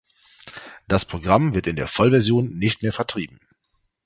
[0.87, 3.39] Das Programm wird in der Vollversion nicht mehr vertrieben.